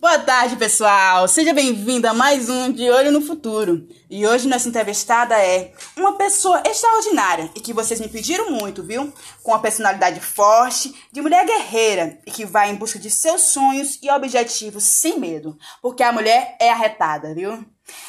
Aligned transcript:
Boa 0.00 0.18
tarde, 0.20 0.56
pessoal! 0.56 1.28
Seja 1.28 1.52
bem-vindo 1.52 2.08
a 2.08 2.14
mais 2.14 2.48
um 2.48 2.72
De 2.72 2.88
Olho 2.88 3.12
no 3.12 3.20
Futuro. 3.20 3.86
E 4.08 4.26
hoje 4.26 4.48
nossa 4.48 4.70
entrevistada 4.70 5.34
é 5.34 5.74
uma 5.98 6.16
pessoa 6.16 6.62
extraordinária 6.66 7.50
e 7.54 7.60
que 7.60 7.74
vocês 7.74 8.00
me 8.00 8.08
pediram 8.08 8.52
muito, 8.52 8.82
viu? 8.82 9.12
Com 9.42 9.50
uma 9.50 9.60
personalidade 9.60 10.18
forte, 10.20 10.94
de 11.12 11.20
mulher 11.20 11.44
guerreira 11.44 12.18
e 12.26 12.30
que 12.30 12.46
vai 12.46 12.70
em 12.70 12.76
busca 12.76 12.98
de 12.98 13.10
seus 13.10 13.42
sonhos 13.42 13.98
e 14.02 14.10
objetivos 14.10 14.84
sem 14.84 15.20
medo, 15.20 15.58
porque 15.82 16.02
a 16.02 16.10
mulher 16.10 16.56
é 16.58 16.70
arretada, 16.70 17.34
viu? 17.34 17.62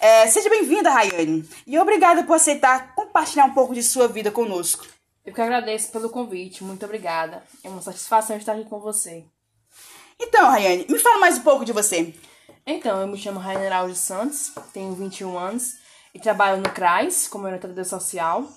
É, 0.00 0.26
seja 0.28 0.48
bem-vinda, 0.48 0.90
Rayane, 0.90 1.48
e 1.66 1.78
obrigada 1.78 2.22
por 2.24 2.34
aceitar 2.34 2.93
compartilhar 3.14 3.44
um 3.44 3.54
pouco 3.54 3.72
de 3.72 3.82
sua 3.82 4.08
vida 4.08 4.32
conosco. 4.32 4.84
Eu 5.24 5.32
que 5.32 5.40
agradeço 5.40 5.92
pelo 5.92 6.10
convite, 6.10 6.64
muito 6.64 6.84
obrigada. 6.84 7.44
É 7.62 7.68
uma 7.68 7.80
satisfação 7.80 8.36
estar 8.36 8.54
aqui 8.54 8.64
com 8.64 8.80
você. 8.80 9.24
Então, 10.20 10.50
Rayane, 10.50 10.84
me 10.88 10.98
fala 10.98 11.18
mais 11.18 11.38
um 11.38 11.42
pouco 11.42 11.64
de 11.64 11.72
você. 11.72 12.12
Então, 12.66 13.00
eu 13.00 13.06
me 13.06 13.16
chamo 13.16 13.38
Rainer 13.38 13.72
Alves 13.72 13.98
Santos, 13.98 14.52
tenho 14.72 14.92
21 14.94 15.38
anos 15.38 15.76
e 16.12 16.18
trabalho 16.18 16.60
no 16.60 16.68
CRAS 16.70 17.28
como 17.28 17.44
orientadora 17.44 17.84
social, 17.84 18.48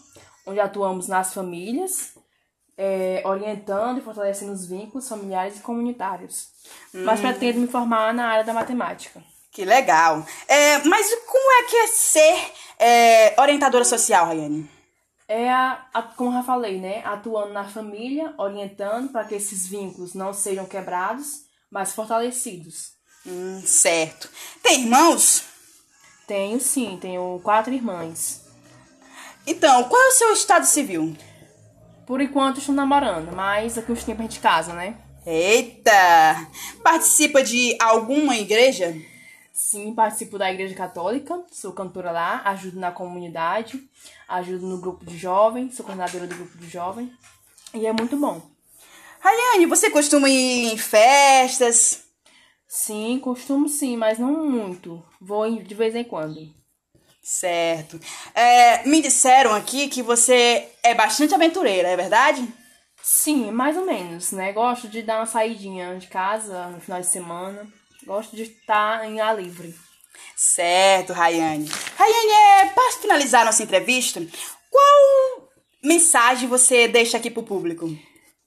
onde 0.44 0.60
atuamos 0.60 1.08
nas 1.08 1.36
famílias, 1.36 2.16
é, 2.76 3.22
orientando 3.26 4.00
e 4.00 4.02
fortalecendo 4.02 4.54
os 4.54 4.66
vínculos 4.66 5.08
familiares 5.08 5.58
e 5.58 5.62
comunitários. 5.62 6.50
Hum. 6.96 7.04
Mas 7.04 7.20
pretendo 7.20 7.60
me 7.60 7.68
formar 7.68 8.12
na 8.12 8.26
área 8.26 8.44
da 8.44 8.54
matemática. 8.56 9.22
Que 9.58 9.66
legal. 9.66 10.24
É, 10.48 10.84
mas 10.84 11.08
como 11.26 11.52
é 11.52 11.64
que 11.64 11.76
é 11.78 11.88
ser 11.88 12.52
é, 12.78 13.42
orientadora 13.42 13.84
social, 13.84 14.28
Rayane? 14.28 14.70
É, 15.28 15.50
a, 15.50 15.84
a, 15.92 16.04
como 16.04 16.30
eu 16.30 16.34
já 16.34 16.44
falei, 16.44 16.80
né? 16.80 17.02
Atuando 17.04 17.54
na 17.54 17.64
família, 17.64 18.36
orientando 18.38 19.12
para 19.12 19.24
que 19.24 19.34
esses 19.34 19.66
vínculos 19.66 20.14
não 20.14 20.32
sejam 20.32 20.64
quebrados 20.68 21.42
mais 21.72 21.92
fortalecidos. 21.92 22.92
Hum, 23.26 23.60
certo. 23.66 24.30
Tem 24.62 24.84
irmãos? 24.84 25.46
Tenho 26.28 26.60
sim, 26.60 27.00
tenho 27.02 27.42
quatro 27.44 27.74
irmãs. 27.74 28.44
Então, 29.48 29.86
qual 29.86 30.00
é 30.00 30.10
o 30.10 30.12
seu 30.12 30.34
estado 30.34 30.68
civil? 30.68 31.18
Por 32.06 32.22
enquanto 32.22 32.60
estou 32.60 32.76
namorando, 32.76 33.36
mas 33.36 33.74
daqui 33.74 33.92
uns 33.92 34.04
tempos 34.04 34.20
a 34.20 34.30
gente 34.30 34.40
casa, 34.40 34.74
né? 34.74 34.98
Eita! 35.26 36.48
Participa 36.84 37.42
de 37.42 37.76
alguma 37.82 38.38
igreja? 38.38 38.96
Sim, 39.58 39.96
participo 39.96 40.38
da 40.38 40.54
Igreja 40.54 40.76
Católica, 40.76 41.44
sou 41.52 41.74
cantora 41.74 42.12
lá, 42.12 42.44
ajudo 42.46 42.80
na 42.80 42.92
comunidade, 42.92 43.90
ajudo 44.28 44.68
no 44.68 44.78
grupo 44.78 45.04
de 45.04 45.18
jovens, 45.18 45.76
sou 45.76 45.84
coordenadora 45.84 46.28
do 46.28 46.36
grupo 46.36 46.60
de 46.60 46.70
jovens, 46.70 47.10
e 47.74 47.88
é 47.88 47.92
muito 47.92 48.16
bom. 48.18 48.40
Rayane, 49.20 49.66
você 49.66 49.90
costuma 49.90 50.30
ir 50.30 50.72
em 50.72 50.78
festas? 50.78 52.04
Sim, 52.68 53.18
costumo 53.20 53.68
sim, 53.68 53.98
mas 53.98 54.20
não 54.20 54.48
muito. 54.48 55.04
Vou 55.20 55.50
de 55.50 55.74
vez 55.74 55.96
em 55.96 56.04
quando. 56.04 56.40
Certo. 57.24 58.00
É, 58.36 58.88
me 58.88 59.02
disseram 59.02 59.56
aqui 59.56 59.88
que 59.88 60.04
você 60.04 60.70
é 60.84 60.94
bastante 60.94 61.34
aventureira, 61.34 61.88
é 61.88 61.96
verdade? 61.96 62.48
Sim, 63.02 63.50
mais 63.50 63.76
ou 63.76 63.88
menos, 63.88 64.32
né? 64.32 64.54
Gosto 64.54 64.88
de 64.88 65.02
dar 65.02 65.18
uma 65.18 65.26
saidinha 65.26 65.98
de 65.98 66.06
casa 66.06 66.68
no 66.68 66.80
final 66.80 67.02
de 67.02 67.08
semana. 67.08 67.68
Gosto 68.08 68.36
de 68.36 68.44
estar 68.44 69.06
em 69.06 69.20
ar 69.20 69.40
livre. 69.40 69.76
Certo, 70.36 71.14
Rayane. 71.14 71.70
Rayane, 71.96 72.32
é, 72.32 72.66
para 72.74 72.92
finalizar 72.94 73.46
nossa 73.46 73.62
entrevista, 73.62 74.26
qual 74.72 75.50
mensagem 75.84 76.50
você 76.50 76.88
deixa 76.88 77.18
aqui 77.18 77.30
pro 77.30 77.44
público? 77.44 77.88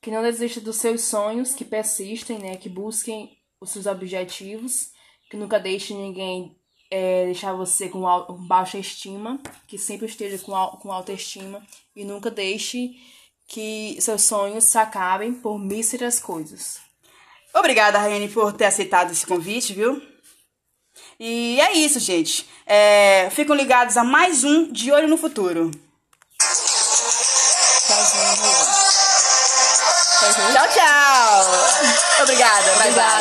que 0.01 0.11
não 0.11 0.23
desista 0.23 0.61
dos 0.61 0.77
seus 0.77 1.03
sonhos, 1.03 1.55
que 1.55 1.65
persistem, 1.65 2.39
né, 2.39 2.57
que 2.57 2.69
busquem 2.69 3.37
os 3.61 3.71
seus 3.71 3.87
objetivos, 3.87 4.91
que 5.31 5.37
nunca 5.37 5.61
deixe 5.61 5.93
ninguém 5.93 6.57
é, 6.91 7.27
deixar 7.27 7.53
você 7.53 7.89
com, 7.89 8.03
com 8.27 8.47
baixa 8.47 8.79
estima, 8.79 9.41
que 9.67 9.77
sempre 9.77 10.07
esteja 10.07 10.39
com, 10.39 10.53
com 10.79 10.91
autoestima 10.91 11.65
e 11.95 12.05
nunca 12.05 12.31
deixe 12.31 12.97
que 13.47 13.97
seus 14.01 14.23
sonhos 14.23 14.65
se 14.65 14.79
acabem 14.79 15.35
por 15.35 15.59
míseras 15.59 16.19
coisas. 16.19 16.81
Obrigada, 17.61 17.99
Raiane, 17.99 18.27
por 18.27 18.55
ter 18.55 18.65
aceitado 18.65 19.13
esse 19.13 19.27
convite, 19.27 19.75
viu? 19.75 20.01
E 21.19 21.61
é 21.61 21.75
isso, 21.75 22.01
gente. 22.01 22.49
É, 22.65 23.29
ficam 23.31 23.55
ligados 23.55 23.99
a 23.99 24.03
mais 24.03 24.45
um 24.45 24.73
De 24.73 24.91
Olho 24.91 25.07
no 25.07 25.19
Futuro. 25.19 25.71
Tchau, 30.53 30.69
tchau. 30.69 31.45
Obrigada. 32.23 32.73
Obrigada. 32.77 33.20